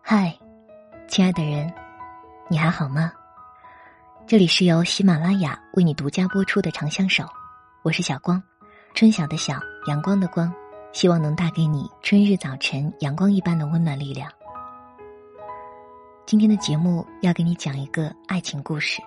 [0.00, 0.38] 嗨，
[1.06, 1.70] 亲爱的人，
[2.48, 3.12] 你还好吗？
[4.26, 7.24] 这里是由喜马拉雅为你独家播出的《长相守》，
[7.82, 8.42] 我是小光，
[8.94, 10.50] 春晓的晓，阳光的光，
[10.92, 14.32] 希望能带给你春日早晨阳光一般的温暖力量。
[16.24, 19.02] 今天的节目要给你讲一个爱情故事，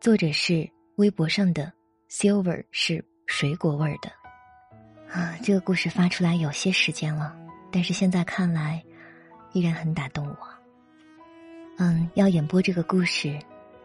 [0.00, 1.70] 作者是微博上的
[2.10, 4.10] Silver，是水果味儿的。
[5.12, 7.36] 啊，这个故事发出来有些时间了，
[7.70, 8.82] 但是现在看来。
[9.54, 10.36] 依然很打动我。
[11.78, 13.38] 嗯，要演播这个故事，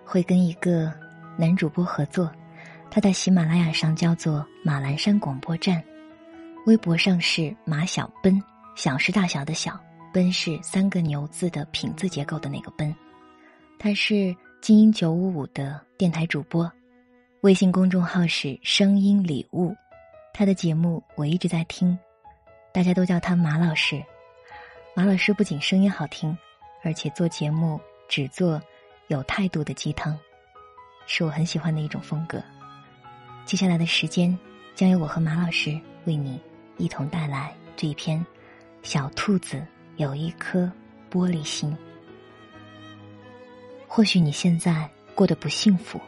[0.03, 0.93] 会跟一个
[1.37, 2.29] 男主播合作，
[2.91, 5.81] 他在喜马拉雅上叫做马栏山广播站，
[6.65, 8.43] 微博上是马小奔，
[8.75, 9.79] 小是大小的小，
[10.13, 12.93] 奔是三个牛字的品字结构的那个奔。
[13.79, 16.69] 他是精英九五五的电台主播，
[17.43, 19.75] 微信公众号是声音礼物，
[20.33, 21.99] 他的节目我一直在听，
[22.71, 24.01] 大家都叫他马老师。
[24.95, 26.37] 马老师不仅声音好听，
[26.85, 28.61] 而且做节目只做
[29.09, 30.17] 有态度的鸡汤，
[31.05, 32.41] 是我很喜欢的一种风格。
[33.43, 34.39] 接下来的时间，
[34.73, 36.39] 将由我和马老师为你
[36.77, 38.17] 一同带来这一篇
[38.83, 39.61] 《小兔子
[39.97, 40.71] 有一颗
[41.11, 41.69] 玻璃心》。
[43.85, 45.99] 或许你现在过得不幸福，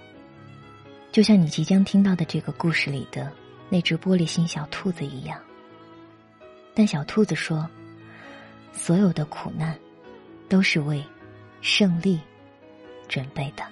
[1.15, 3.31] 就像你即将听到的这个故事里的
[3.69, 5.41] 那只玻璃心小兔子一样。
[6.73, 7.65] 但小兔子说。
[8.73, 9.73] 所有的苦难，
[10.49, 11.01] 都是为
[11.61, 12.19] 胜利
[13.07, 13.63] 准备的。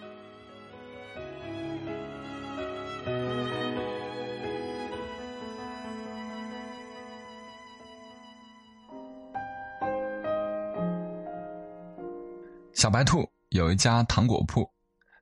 [12.71, 14.65] 小白兔有一家糖果铺，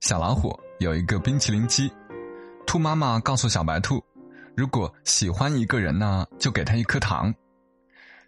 [0.02, 1.92] 小老虎有一个冰淇淋机。
[2.72, 4.02] 兔妈妈告诉小白兔，
[4.56, 7.36] 如果喜欢一个人呢，就给他一颗糖。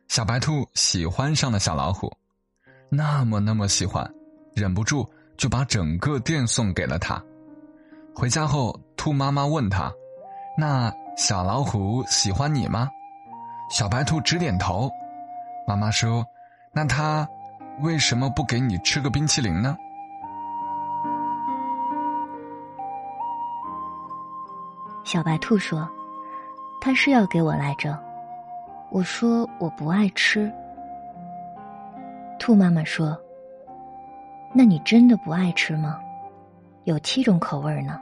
[0.09, 2.11] 小白兔喜欢上了小老虎，
[2.90, 4.06] 那么那么喜欢，
[4.53, 7.23] 忍不住就把整个店送给了他。
[8.13, 9.90] 回家后，兔妈妈问他
[10.59, 12.90] ：“那小老虎喜欢你吗？”
[13.72, 14.91] 小白兔直点头。
[15.66, 16.22] 妈妈说
[16.75, 17.25] ：“那他
[17.79, 19.78] 为什么不给你吃个冰淇淋呢？”
[25.13, 25.88] 小白兔说
[26.81, 27.96] ：“他是要给我来着。”
[28.90, 30.51] 我说我不爱吃。
[32.40, 33.16] 兔妈妈说
[34.56, 36.00] ：“那你真的不爱吃吗？
[36.85, 38.02] 有七种口味呢，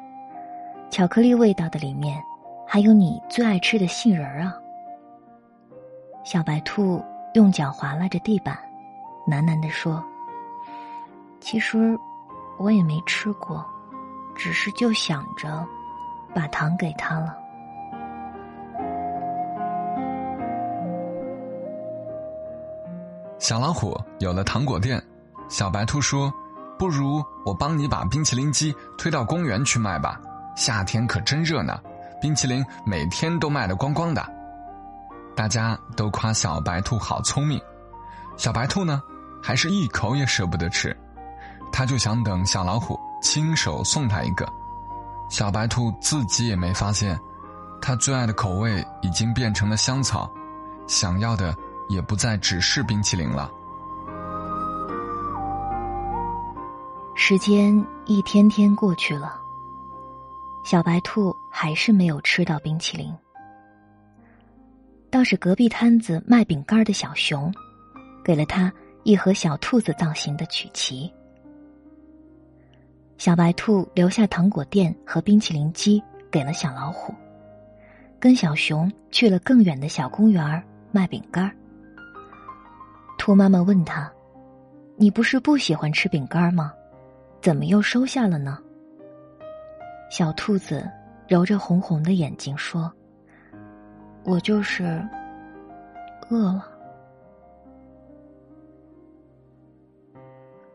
[0.90, 2.24] 巧克力味道的里面
[2.66, 4.56] 还有你最爱吃的杏仁啊。”
[6.24, 8.58] 小白兔用脚划拉着地板，
[9.28, 10.02] 喃喃的说
[11.42, 11.94] ：“其实
[12.58, 13.66] 我也没吃过，
[14.34, 15.68] 只是就想着
[16.34, 17.38] 把糖给他了。”
[23.40, 25.04] 小老虎有了糖果店，
[25.50, 26.32] 小白兔说
[26.78, 30.22] ：“不如我帮你把冰淇淋机推到公园去卖吧，
[30.56, 31.80] 夏天可真热呢，
[32.22, 34.24] 冰淇淋每天都卖得光光的。”
[35.36, 37.60] 大家都夸小白兔好聪明，
[38.38, 39.02] 小白兔呢，
[39.42, 40.96] 还是一口也舍不得吃，
[41.72, 44.48] 他就想等小老虎亲手送他一个。
[45.32, 47.20] 小白兔自己也没发现，
[47.82, 50.30] 他最爱的口味已经变成了香草，
[50.86, 51.56] 想要的。
[51.90, 53.52] 也不再只是冰淇淋了。
[57.16, 59.38] 时间一天天过去了，
[60.64, 63.14] 小白兔还是没有吃到冰淇淋。
[65.10, 67.54] 倒是隔壁摊子卖饼干的小熊，
[68.24, 68.72] 给了他
[69.04, 71.12] 一盒小兔子造型的曲奇。
[73.22, 76.02] 小白兔留下糖果店和冰淇淋机
[76.32, 77.14] 给了小老虎，
[78.20, 81.56] 跟小熊去了更远的小公园卖饼干。
[83.20, 84.12] 兔妈妈问他
[84.98, 86.74] ：“你不是不喜欢吃饼干吗？
[87.44, 88.58] 怎么又收下了呢？”
[90.10, 90.90] 小兔子
[91.28, 92.92] 揉着红红的眼睛说
[94.26, 95.08] ：“我就是
[96.32, 96.68] 饿了。”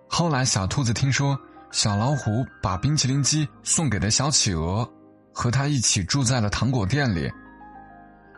[0.06, 1.36] 后来，小兔子听说
[1.76, 4.90] 小老虎把冰淇淋机送给了小企鹅，
[5.30, 7.30] 和他一起住在了糖果店里。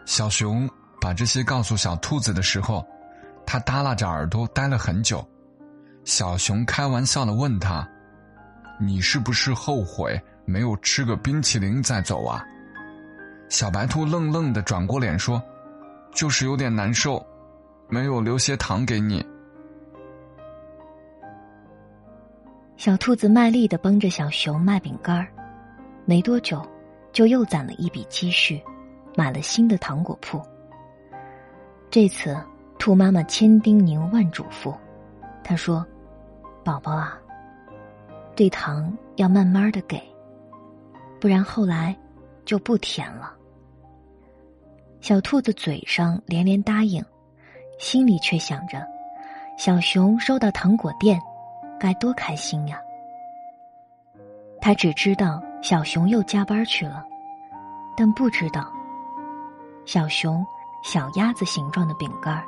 [0.06, 0.68] 小熊
[1.00, 2.84] 把这些告诉小兔子的时候。
[3.46, 5.26] 他耷拉着耳朵待了很久，
[6.04, 7.88] 小熊开玩笑的问他
[8.78, 12.44] ：“你是不是后悔没有吃个冰淇淋再走啊？”
[13.48, 15.40] 小白兔愣愣的转过脸说
[16.12, 17.24] ：“就是有点难受，
[17.88, 19.24] 没有留些糖给你。”
[22.78, 25.26] 小兔子卖力的帮着小熊卖饼干儿，
[26.04, 26.64] 没多久，
[27.10, 28.62] 就又攒了一笔积蓄，
[29.16, 30.40] 买了新的糖果铺。
[31.90, 32.40] 这次，
[32.78, 34.72] 兔妈妈千叮咛万嘱咐，
[35.42, 35.84] 她说
[36.62, 37.18] ：“宝宝啊，
[38.36, 40.00] 这糖要慢慢的给，
[41.20, 41.96] 不然后来
[42.44, 43.34] 就不甜了。”
[45.02, 47.04] 小兔子嘴上连连答应，
[47.80, 48.86] 心里却想着：
[49.58, 51.20] 小熊收到糖果店，
[51.78, 52.80] 该多开心呀！
[54.60, 57.04] 他只知道小熊又加班去了，
[57.96, 58.72] 但不知道
[59.84, 60.44] 小熊
[60.82, 62.44] 小鸭子形状的饼干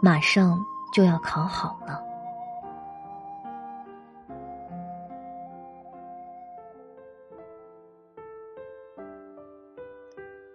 [0.00, 0.58] 马上
[0.92, 2.02] 就要烤好了。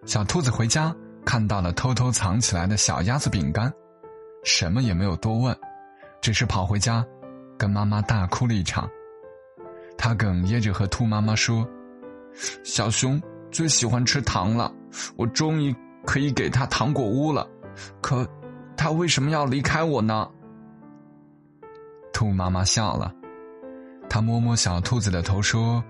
[0.06, 0.96] 小兔子回家。
[1.26, 3.72] 看到了偷偷藏起来的小鸭子饼干，
[4.44, 5.56] 什么也没有多问，
[6.22, 7.06] 只是跑回家，
[7.60, 8.90] 跟妈妈大哭了一场。
[9.98, 11.68] 他哽咽着和兔妈妈说
[12.64, 13.22] ：“小熊
[13.52, 14.74] 最喜欢吃糖了，
[15.18, 15.76] 我终于
[16.06, 17.46] 可以给他糖果屋了，
[18.00, 18.26] 可
[18.78, 20.28] 他为什么要离开我呢？”
[22.14, 23.14] 兔妈妈笑了，
[24.10, 25.84] 她摸摸小兔子的头说：“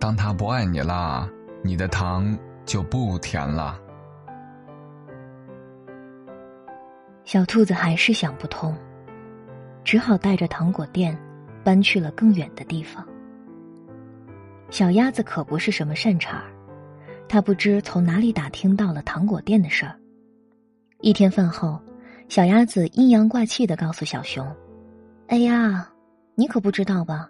[0.00, 1.28] 当他不爱你啦，
[1.62, 3.78] 你的糖就不甜了。”
[7.24, 8.76] 小兔子还是想不通，
[9.84, 11.16] 只好带着糖果店
[11.62, 13.06] 搬去了更远的地方。
[14.70, 16.50] 小鸭子可不是什么善茬儿，
[17.28, 19.94] 它不知从哪里打听到了糖果店的事儿。
[21.00, 21.78] 一天饭后，
[22.28, 24.44] 小鸭子阴阳怪气的告诉小熊
[25.28, 25.88] ：“哎呀，
[26.34, 27.28] 你可不知道吧？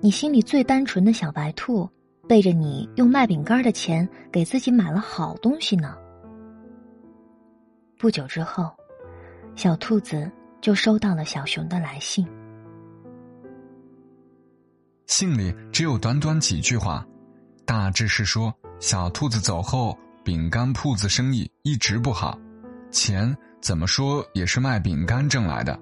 [0.00, 1.88] 你心里最单纯的小白兔，
[2.28, 5.96] 背着你用卖饼干的钱给自己买了好东西呢。”
[7.98, 8.70] 不久之后。
[9.56, 10.30] 小兔子
[10.60, 12.26] 就收到了小熊的来信，
[15.06, 17.06] 信里只有短短几句话，
[17.64, 22.38] 大致是说小兔子走后，饼干铺子生意一直不好，
[22.90, 25.78] 钱怎么说也是卖饼干挣来的，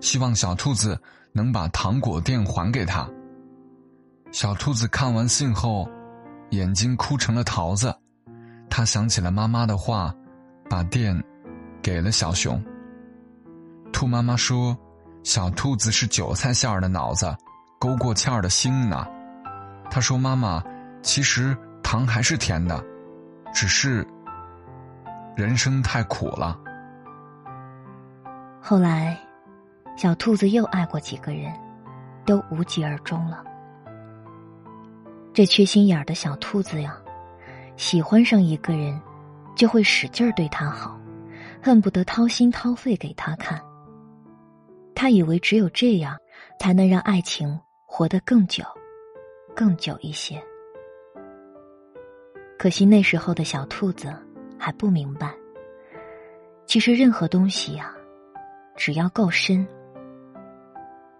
[0.00, 1.00] 希望小兔子
[1.32, 3.08] 能把糖果店还给他。
[4.30, 5.90] 小兔子看完信后，
[6.50, 7.94] 眼睛哭成了桃子，
[8.70, 10.14] 他想起了妈妈的话，
[10.70, 11.20] 把店
[11.82, 12.62] 给了小熊。
[13.92, 14.76] 兔妈妈说
[15.22, 17.36] ：“小兔子是韭菜馅儿的脑子，
[17.78, 19.06] 勾过芡儿的心呢。”
[19.90, 20.62] 他说：“妈妈，
[21.02, 22.82] 其实糖还是甜的，
[23.54, 24.06] 只是
[25.36, 26.58] 人生太苦了。”
[28.60, 29.16] 后来，
[29.96, 31.52] 小兔子又爱过几个人，
[32.24, 33.44] 都无疾而终了。
[35.34, 36.96] 这缺心眼儿的小兔子呀，
[37.76, 39.00] 喜欢上一个人，
[39.54, 40.98] 就会使劲儿对他好，
[41.62, 43.60] 恨不得掏心掏肺给他看。
[44.94, 46.16] 他以为只有这样，
[46.58, 48.64] 才能让爱情活得更久、
[49.54, 50.42] 更久一些。
[52.58, 54.14] 可惜那时候的小兔子
[54.56, 55.34] 还不明白，
[56.66, 57.92] 其实任何东西呀，
[58.76, 59.66] 只要够深，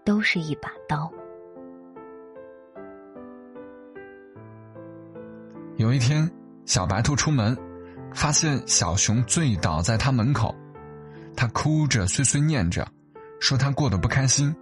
[0.04, 1.12] 都是一把刀。
[5.78, 6.30] 有一天，
[6.64, 7.58] 小白兔出门，
[8.14, 10.54] 发现小熊醉倒在他门口，
[11.36, 12.86] 他哭着碎碎念着。
[13.42, 14.54] 说他过得不开心，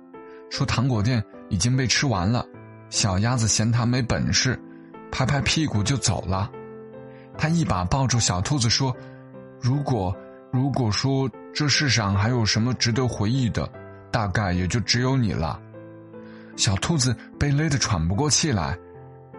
[0.48, 2.42] 说糖果店已经被吃完了，
[2.88, 4.58] 小鸭子嫌他没本事，
[5.12, 6.50] 拍拍屁股就走了。
[7.36, 8.96] 他一把抱住小兔子说
[9.60, 10.16] ：“如果
[10.50, 13.70] 如果说这世上还有什么值得回忆的，
[14.10, 15.60] 大概也就只有你了。”
[16.56, 18.78] 小兔子被勒得喘不过气来，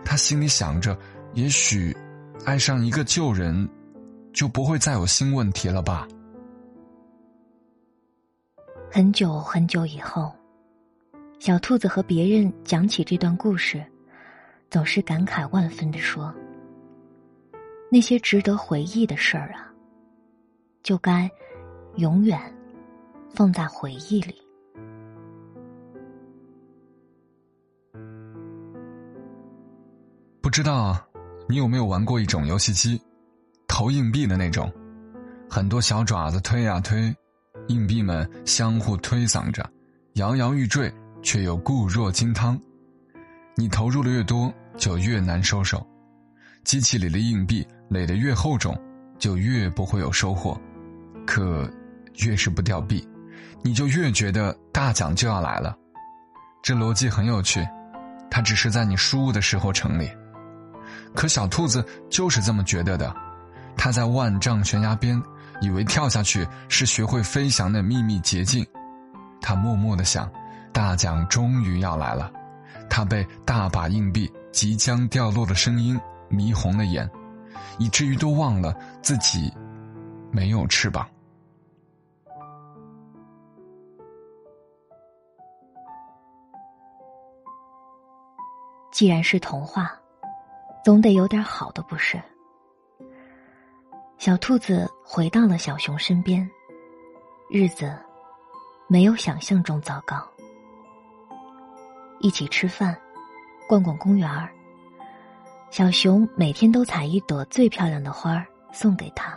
[0.05, 0.95] 他心里想着：
[1.33, 1.97] 也许
[2.45, 3.67] 爱上一个旧人，
[4.33, 6.07] 就不会再有新问题了吧。
[8.93, 10.29] 很久很久以后，
[11.39, 13.81] 小兔子和别人讲起这段故事，
[14.69, 16.35] 总是感慨万分的说
[17.89, 19.71] ：“那些值得回忆的事儿啊，
[20.83, 21.31] 就该
[21.95, 22.37] 永远
[23.33, 24.35] 放在回忆里。”
[30.41, 30.97] 不知道
[31.47, 33.01] 你有没有玩过一种游戏机，
[33.69, 34.69] 投硬币的那种，
[35.49, 37.15] 很多小爪子推呀推。
[37.67, 39.69] 硬币们相互推搡着，
[40.13, 42.59] 摇摇欲坠，却又固若金汤。
[43.55, 45.85] 你投入的越多，就越难收手。
[46.63, 48.77] 机器里的硬币垒得越厚重，
[49.19, 50.59] 就越不会有收获。
[51.25, 51.69] 可
[52.19, 53.05] 越是不掉币，
[53.61, 55.77] 你就越觉得大奖就要来了。
[56.63, 57.67] 这逻辑很有趣，
[58.29, 60.09] 它只是在你输的时候成立。
[61.13, 63.13] 可小兔子就是这么觉得的，
[63.75, 65.21] 它在万丈悬崖边。
[65.61, 68.65] 以为跳下去是学会飞翔的秘密捷径，
[69.39, 70.29] 他默默的想，
[70.73, 72.31] 大奖终于要来了。
[72.89, 77.09] 他被大把硬币即将掉落的声音迷红了眼，
[77.77, 79.53] 以至于都忘了自己
[80.31, 81.07] 没有翅膀。
[88.91, 89.91] 既然是童话，
[90.83, 92.21] 总得有点好的，不是？
[94.21, 96.47] 小兔子回到了小熊身边，
[97.49, 97.97] 日子
[98.85, 100.23] 没有想象中糟糕。
[102.19, 102.95] 一起吃饭，
[103.67, 104.53] 逛逛公园儿。
[105.71, 109.35] 小熊每天都采一朵最漂亮的花儿送给他。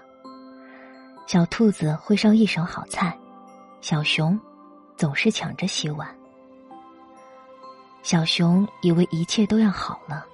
[1.27, 3.19] 小兔子会烧一手好菜，
[3.81, 4.39] 小熊
[4.99, 6.15] 总是抢着洗碗。
[8.03, 10.27] 小熊以为一切都要好了，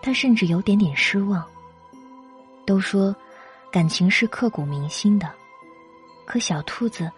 [0.00, 1.46] 他甚至有点点失望。
[2.64, 3.14] 都说
[3.70, 5.30] 感情是刻骨铭心的，
[6.26, 7.10] 可小兔子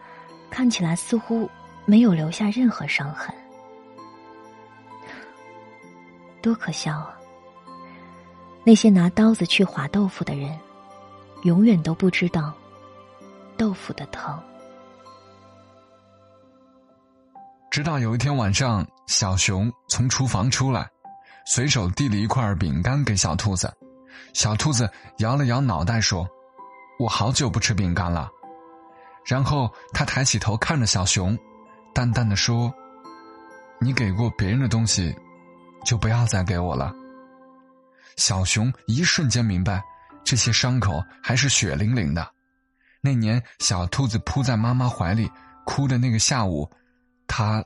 [0.51, 1.49] 看起来似乎
[1.87, 3.35] 没有留下任何伤痕，
[6.43, 7.19] 多可笑啊！
[8.65, 10.59] 那些拿刀子去划豆腐的人，
[11.43, 12.53] 永远都不知道
[13.57, 14.39] 豆腐的疼。
[17.71, 20.87] 直到有一天晚上，小熊从厨房出来，
[21.47, 23.73] 随手递了一块饼干给小兔子。
[24.35, 26.29] 小兔子摇了摇脑袋说
[27.03, 28.31] ：“我好久不吃饼干了。”
[29.27, 31.39] 然后他抬起头看着小熊，
[31.95, 32.73] 淡淡的说
[33.81, 35.15] ：“你给过别人的东西，
[35.85, 36.93] 就不要再给我了。”
[38.17, 39.83] 小熊一瞬间明白，
[40.25, 42.29] 这些伤口还是血淋淋的。
[43.01, 45.31] 那年小兔子扑在妈妈怀里
[45.65, 46.71] 哭的那个下午。
[47.27, 47.65] 他，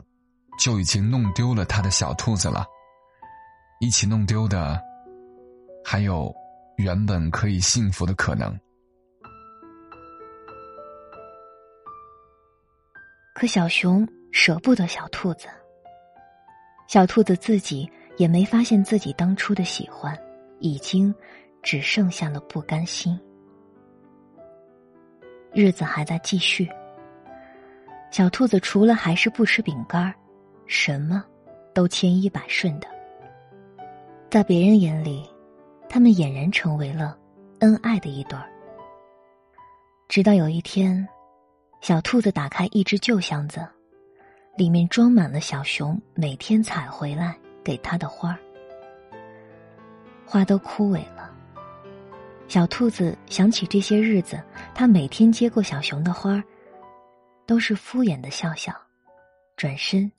[0.60, 2.64] 就已经弄丢了他的小兔子了。
[3.80, 4.80] 一起弄丢的，
[5.84, 6.32] 还有
[6.76, 8.56] 原本可以幸福的可能。
[13.38, 15.46] 可小熊舍不得小兔子，
[16.88, 20.18] 小兔子自己也没发现自己当初的喜欢，
[20.58, 21.14] 已经
[21.62, 23.20] 只剩下了不甘心。
[25.52, 26.66] 日子还在继续。
[28.10, 30.14] 小兔子除了还是不吃饼干
[30.64, 31.22] 什么
[31.74, 32.88] 都千依百顺的。
[34.30, 35.28] 在别人眼里，
[35.90, 37.18] 他们俨然成为了
[37.58, 38.50] 恩爱的一对儿。
[40.08, 41.06] 直到有一天，
[41.86, 43.64] 小兔子打开一只旧箱子，
[44.56, 48.38] 里面装满了小熊每天采回来给他的花儿。
[50.26, 51.32] 花都枯萎了，
[52.48, 54.42] 小兔子想起这些日子，
[54.74, 56.42] 他每天接过小熊的花儿。
[57.46, 58.74] 都是敷衍的笑笑，
[59.56, 60.10] 转身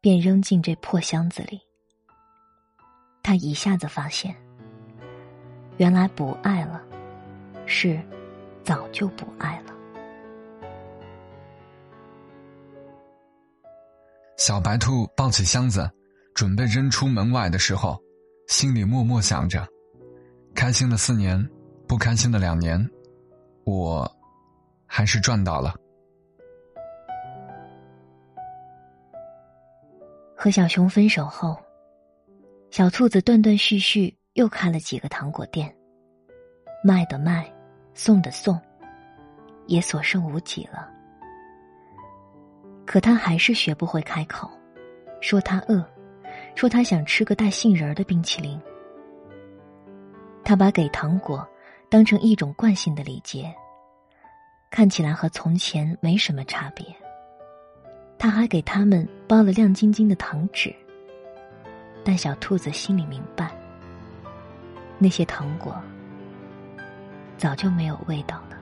[0.00, 1.60] 便扔进这破箱子里。
[3.22, 4.34] 他一下子发现，
[5.76, 6.82] 原来不爱了，
[7.66, 8.02] 是
[8.64, 9.73] 早就不爱了。
[14.46, 15.90] 小白兔抱起箱子，
[16.34, 17.98] 准备扔出门外的时候，
[18.46, 19.66] 心里默默想着：
[20.54, 21.42] 开心的四年，
[21.88, 22.78] 不开心的两年，
[23.64, 24.06] 我
[24.86, 25.74] 还是赚到了。
[30.36, 31.56] 和小熊分手后，
[32.70, 35.74] 小兔子断断续续又开了几个糖果店，
[36.84, 37.50] 卖的卖，
[37.94, 38.60] 送的送，
[39.68, 40.90] 也所剩无几了。
[42.86, 44.50] 可他还是学不会开口，
[45.20, 45.84] 说他饿，
[46.54, 48.60] 说他想吃个带杏仁的冰淇淋。
[50.44, 51.46] 他把给糖果
[51.88, 53.52] 当成一种惯性的礼节，
[54.70, 56.84] 看起来和从前没什么差别。
[58.18, 60.74] 他还给他们包了亮晶晶的糖纸，
[62.04, 63.50] 但小兔子心里明白，
[64.98, 65.74] 那些糖果
[67.36, 68.53] 早就没有味道了。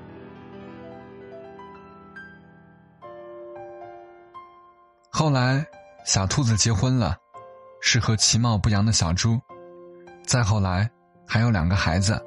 [5.15, 5.63] 后来，
[6.07, 7.15] 小兔子结婚了，
[7.83, 9.39] 是和其貌不扬的小猪。
[10.25, 10.91] 再后来，
[11.27, 12.21] 还有两个孩子。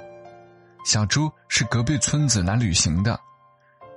[0.85, 3.19] 小猪是隔壁村子来旅行的，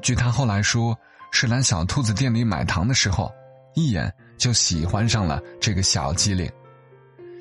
[0.00, 0.98] 据他后来说。
[1.30, 3.30] 是来小兔子店里买糖的时候，
[3.74, 6.50] 一眼就喜欢上了这个小机灵。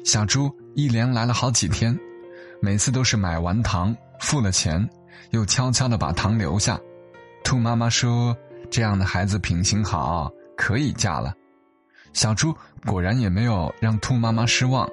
[0.04, 1.98] 小猪一连来了好几天，
[2.62, 4.86] 每次都是买完糖付了钱，
[5.32, 6.78] 又悄悄的把糖留下。
[7.46, 8.36] 兔妈妈说
[8.70, 11.34] ：“这样的孩子品行好，可以嫁了。”
[12.12, 12.54] 小猪
[12.86, 14.90] 果然也没有让兔妈妈失望，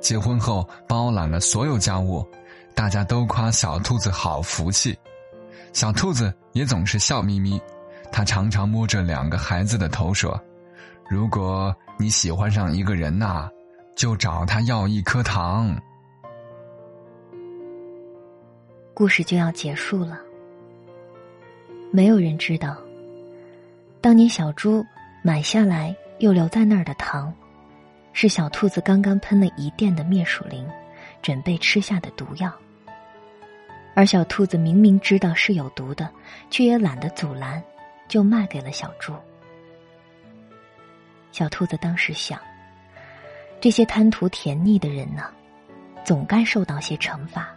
[0.00, 2.26] 结婚后包揽了所有家务，
[2.74, 4.98] 大家都夸小兔子好福气，
[5.74, 7.60] 小兔子也总是笑眯眯。
[8.10, 10.38] 他常常摸着两个孩子的头说
[11.08, 13.48] ：“如果你喜欢上一个人呐，
[13.94, 15.74] 就找他要一颗糖。”
[18.94, 20.20] 故事就要结束了。
[21.90, 22.76] 没有人知道，
[24.00, 24.84] 当年小猪
[25.24, 27.32] 买下来又留在那儿的糖，
[28.12, 30.68] 是小兔子刚刚喷了一店的灭鼠灵，
[31.22, 32.52] 准备吃下的毒药。
[33.94, 36.10] 而小兔子明明知道是有毒的，
[36.50, 37.62] 却也懒得阻拦，
[38.08, 39.14] 就卖给了小猪。
[41.30, 42.36] 小兔子当时想：
[43.60, 45.30] 这些贪图甜腻的人呢，
[46.04, 47.48] 总该受到些惩罚。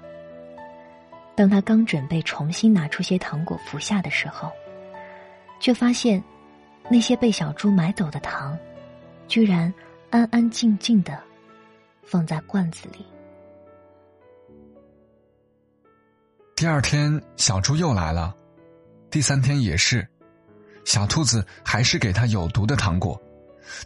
[1.34, 4.51] 当他刚准备重新拿出些糖果服下的时候，
[5.60, 6.24] 却发现
[6.89, 8.58] 那些被小猪买走的糖，
[9.27, 9.74] 居然
[10.10, 11.20] 安安静静的
[12.04, 13.06] 放在罐子里。
[16.56, 18.34] 第二天，小猪又来了，
[19.10, 20.08] 第三天也是，
[20.86, 23.22] 小兔子还是给他有毒的糖果。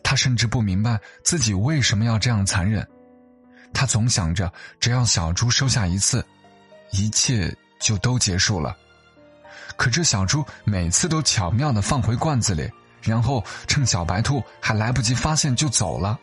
[0.03, 2.85] 他甚至不明白自己为什么要这样残忍。
[3.73, 6.23] 他总想着，只要小猪收下一次，
[6.91, 8.75] 一切就都结束了。
[9.77, 12.69] 可这小猪每次都巧妙的放回罐子里，
[13.01, 16.19] 然后趁小白兔还来不及发现就走了。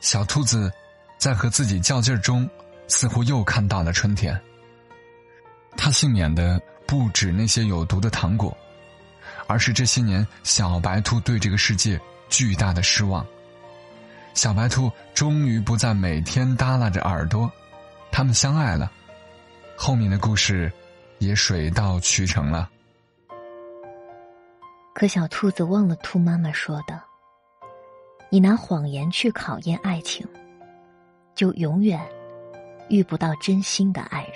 [0.00, 0.70] 小兔子
[1.18, 2.48] 在和自己较劲儿中，
[2.88, 4.40] 似乎又看到了春天。
[5.76, 8.56] 他幸免的不止那些有毒的糖果，
[9.46, 13.26] 而是这些年小白兔对这个世界巨大的失望。
[14.34, 17.50] 小白兔终于不再每天耷拉着耳朵，
[18.12, 18.90] 他们相爱了，
[19.76, 20.70] 后面的故事
[21.18, 22.68] 也水到渠成了。
[24.98, 26.98] 可小兔子忘了兔妈妈说的
[28.32, 30.26] ：“你拿谎言去考验爱情，
[31.34, 32.00] 就永远
[32.88, 34.32] 遇不到真心的爱人。”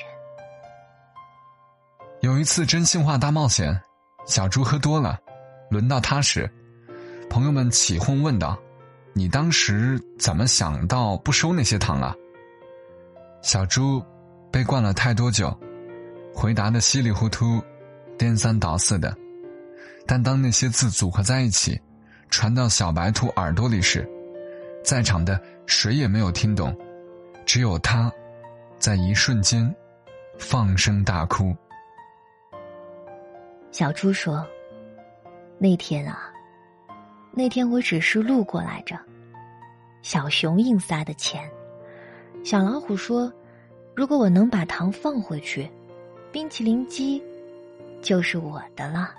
[2.20, 3.74] 有一次真心话大冒险，
[4.26, 5.18] 小猪喝多了，
[5.70, 6.46] 轮到他时，
[7.30, 8.54] 朋友们起哄问道
[9.16, 12.14] ：“你当时怎么想到不收那些糖啊？”
[13.40, 14.04] 小猪
[14.52, 15.58] 被灌了太多酒，
[16.34, 17.62] 回答的稀里糊涂、
[18.18, 19.16] 颠三倒四的。
[20.06, 21.80] 但当那些字组合在一起，
[22.28, 24.08] 传到小白兔耳朵里时，
[24.82, 26.76] 在场的谁也没有听懂，
[27.46, 28.10] 只有他，
[28.78, 29.72] 在一瞬间
[30.38, 31.54] 放声大哭。
[33.70, 34.44] 小猪说
[35.58, 36.32] ：“那天啊，
[37.32, 38.98] 那天我只是路过来着。
[40.02, 41.48] 小熊硬塞的钱。
[42.42, 43.32] 小老虎说，
[43.94, 45.70] 如果我能把糖放回去，
[46.32, 47.22] 冰淇淋机
[48.02, 49.14] 就是我的了。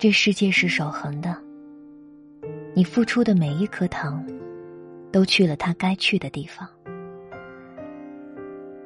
[0.00, 1.36] 这世界是守恒的，
[2.74, 4.26] 你付出的每一颗糖，
[5.12, 6.66] 都去了它该去的地方。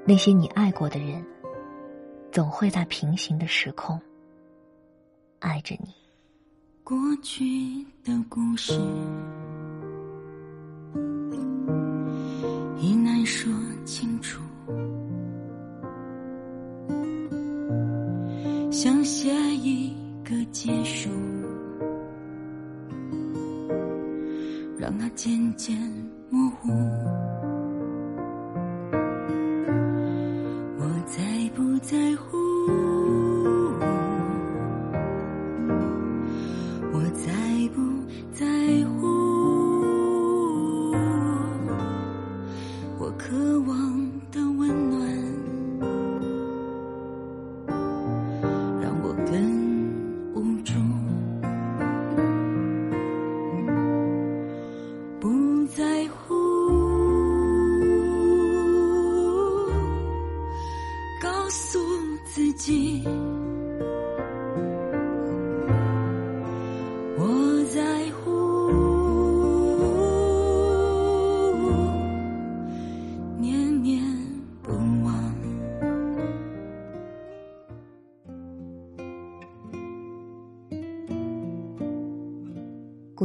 [0.05, 1.25] 那些你爱过的人。”
[2.35, 3.97] 总会在平行的时空
[5.39, 5.95] 爱着你。
[6.83, 7.45] 过去
[8.03, 8.73] 的故事
[12.77, 13.53] 已难说
[13.85, 14.43] 清楚，
[18.73, 21.11] 想写一个结束，
[24.79, 25.79] 让它渐渐
[26.31, 26.73] 模糊。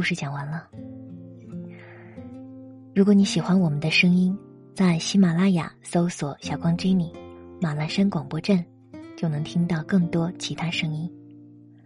[0.00, 0.66] 故事讲完了。
[2.94, 4.34] 如果你喜欢我们的声音，
[4.74, 7.12] 在喜马拉雅搜索“小光 Jenny”，
[7.60, 8.64] 马栏山广播站，
[9.14, 11.06] 就能听到更多其他声音。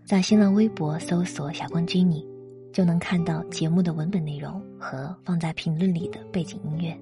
[0.04, 2.24] 在新浪微博搜索“小光 Jenny”，
[2.72, 6.96] 就能看到节目的文本内容和放在评论里的背景音乐。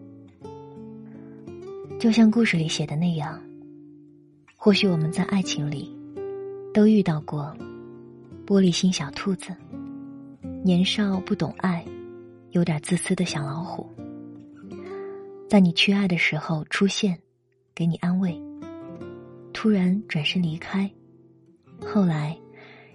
[2.01, 3.39] 就像故事里写的那样，
[4.57, 5.95] 或许我们在爱情里
[6.73, 7.55] 都遇到过
[8.47, 9.55] 玻璃心小兔子。
[10.65, 11.85] 年少不懂爱，
[12.51, 13.85] 有点自私的小老虎，
[15.49, 17.19] 在你缺爱的时候出现，
[17.75, 18.41] 给你安慰，
[19.53, 20.89] 突然转身离开，
[21.85, 22.39] 后来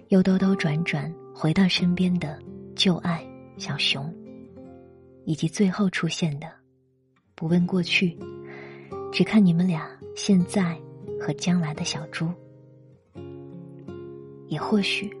[0.08, 2.38] 又兜兜转转回到身边的
[2.74, 3.22] 旧爱
[3.58, 4.10] 小熊，
[5.26, 6.50] 以及最后出现的
[7.34, 8.18] 不问过去，
[9.12, 10.74] 只看你们俩现在
[11.20, 12.32] 和将来的小猪，
[14.46, 15.17] 也或许。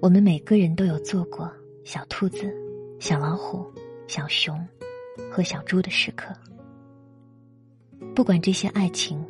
[0.00, 1.50] 我们每个人都有做过
[1.84, 2.54] 小兔子、
[3.00, 3.66] 小老虎、
[4.06, 4.64] 小熊
[5.28, 6.32] 和小猪的时刻。
[8.14, 9.26] 不管这些爱情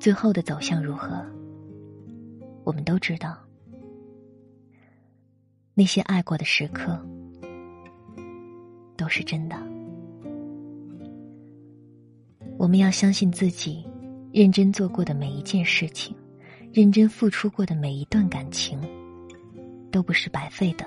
[0.00, 1.22] 最后的走向如何，
[2.64, 3.36] 我们都知道，
[5.74, 6.98] 那些爱过的时刻
[8.96, 9.56] 都是真的。
[12.56, 13.84] 我们要相信自己，
[14.32, 16.16] 认真做过的每一件事情，
[16.72, 18.80] 认真付出过的每一段感情，
[19.90, 20.86] 都不是白费的。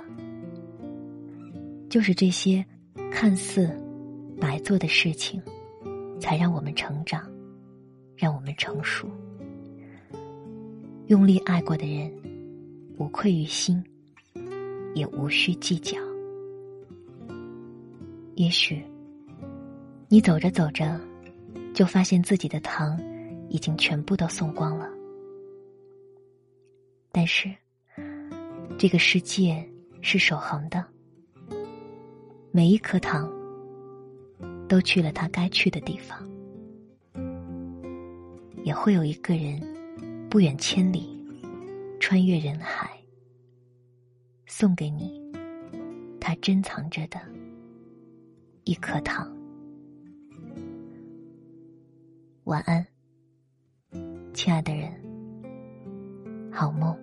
[1.89, 2.65] 就是这些
[3.11, 3.69] 看似
[4.39, 5.41] 白做的事情，
[6.19, 7.29] 才让我们成长。
[8.17, 9.09] 让我们成熟，
[11.07, 12.13] 用力爱过的人，
[12.99, 13.83] 无愧于心，
[14.93, 15.97] 也无需计较。
[18.35, 18.85] 也许，
[20.07, 21.01] 你走着走着，
[21.73, 22.95] 就发现自己的糖
[23.49, 24.87] 已经全部都送光了。
[27.11, 27.51] 但是，
[28.81, 29.63] 这个世界
[30.01, 30.83] 是守恒的，
[32.51, 33.31] 每一颗糖
[34.67, 36.27] 都去了它该去的地方。
[38.63, 39.61] 也会有一个人，
[40.31, 41.15] 不远千里，
[41.99, 42.99] 穿越人海，
[44.47, 45.31] 送给你
[46.19, 47.21] 他珍藏着的
[48.63, 49.31] 一颗糖。
[52.45, 52.83] 晚安，
[54.33, 54.91] 亲爱的人，
[56.51, 56.97] 好梦。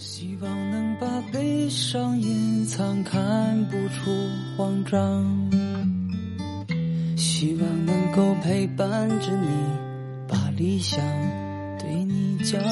[0.00, 4.12] 希望能把悲伤隐藏，看不出
[4.56, 5.50] 慌张。
[7.16, 9.48] 希望能够陪伴着你，
[10.28, 11.00] 把理想
[11.80, 12.62] 对你讲。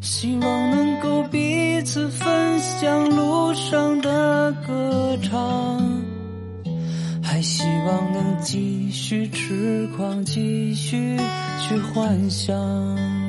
[0.00, 6.02] 希望能够彼此分享路上的歌唱，
[7.22, 11.16] 还希望能继续痴狂，继续
[11.60, 13.21] 去幻想。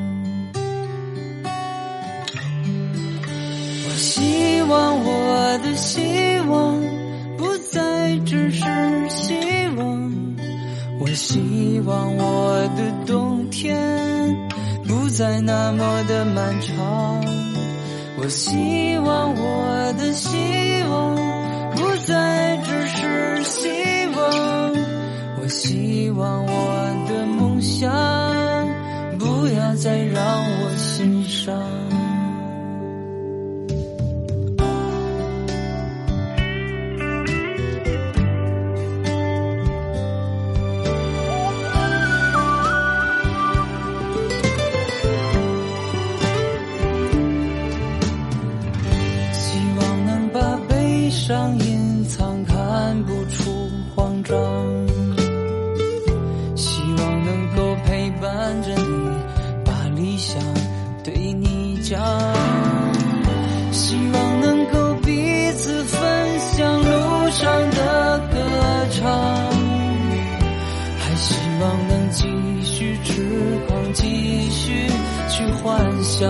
[4.03, 6.01] 希望我的希
[6.49, 6.77] 望
[7.37, 8.61] 不再只是
[9.07, 9.33] 希
[9.77, 10.11] 望。
[10.99, 13.79] 我希望我的冬天
[14.85, 17.23] 不再那么的漫长。
[18.17, 20.29] 我希望我的希
[20.89, 21.15] 望
[21.73, 23.69] 不再只是希
[24.17, 24.73] 望。
[25.41, 27.89] 我希望我的梦想
[29.17, 31.82] 不要再让我心伤。
[71.53, 72.25] 希望能继
[72.63, 73.21] 续痴
[73.67, 74.87] 狂，继续
[75.29, 76.27] 去幻想。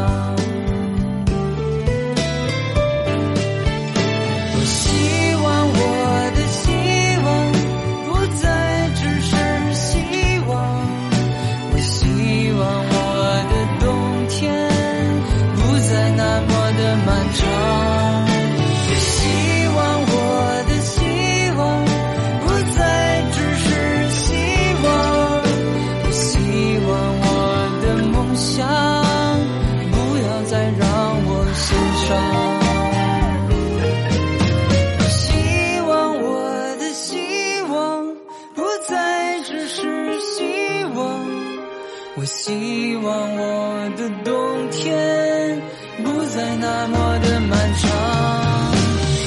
[42.46, 45.62] 希望我的冬天
[46.04, 47.90] 不再那么的漫长。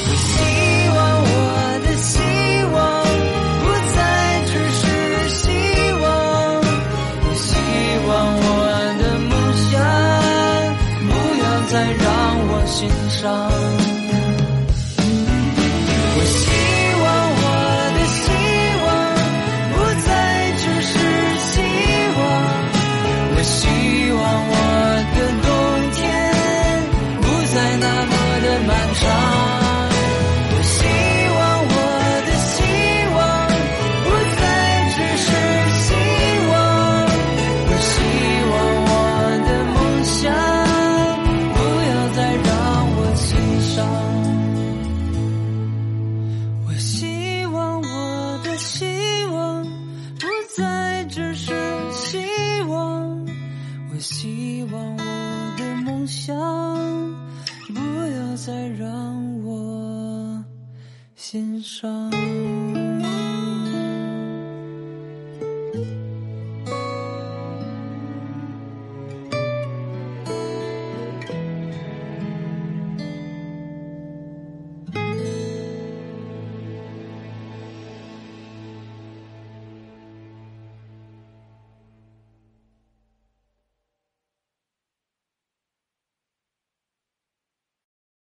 [0.04, 0.36] 我希
[0.90, 1.34] 望我
[1.86, 2.12] 的希
[2.74, 2.76] 望
[3.62, 3.64] 不
[3.96, 3.98] 再
[4.44, 4.84] 只是
[5.30, 5.48] 希
[6.02, 6.04] 望。
[7.24, 7.56] 我希
[8.06, 8.52] 望我
[9.00, 9.32] 的梦
[9.64, 9.72] 想
[11.08, 12.04] 不要再让
[12.48, 12.76] 我心
[13.08, 13.65] 伤。